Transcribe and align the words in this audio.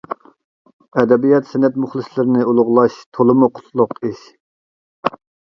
ئەدەبىيات-سەنئەت 1.01 1.77
مۇخلىسلىرىنى 1.83 2.47
ئۇلۇغلاش 2.47 2.97
تولىمۇ 3.19 3.51
قۇتلۇق 3.61 3.95
ئىش. 4.11 4.25